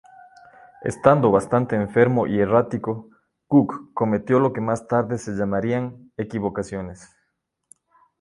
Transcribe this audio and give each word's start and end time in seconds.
Estando 0.81 1.29
bastante 1.29 1.75
enfermo 1.75 2.25
y 2.25 2.39
errático, 2.39 3.07
Cook 3.45 3.93
cometió 3.93 4.39
lo 4.39 4.51
que 4.51 4.59
más 4.59 4.87
tarde 4.87 5.19
se 5.19 5.33
llamarían 5.35 6.11
"equivocaciones". 6.17 7.07